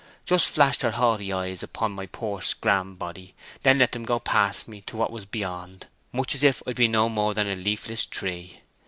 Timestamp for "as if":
6.33-6.63